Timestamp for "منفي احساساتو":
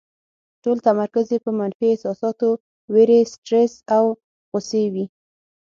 1.59-2.49